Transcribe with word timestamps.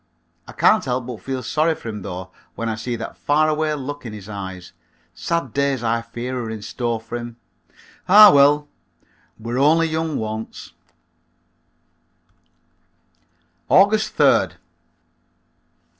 I 0.47 0.51
can't 0.53 0.83
help 0.85 1.05
but 1.05 1.21
feel 1.21 1.43
sorry 1.43 1.75
for 1.75 1.89
him 1.89 2.01
though 2.01 2.31
when 2.55 2.69
I 2.69 2.73
see 2.73 2.95
that 2.95 3.15
far 3.17 3.47
away 3.47 3.71
look 3.75 4.03
in 4.03 4.13
his 4.13 4.27
eyes. 4.27 4.73
Sad 5.13 5.53
days 5.53 5.83
I 5.83 6.01
fear 6.01 6.39
are 6.41 6.49
in 6.49 6.63
store 6.63 6.99
for 6.99 7.17
him. 7.17 7.37
Ah, 8.09 8.31
well, 8.33 8.67
we're 9.37 9.59
only 9.59 9.85
young 9.85 10.17
once. 10.17 10.73
_August 13.69 14.13
3d. 14.17 14.53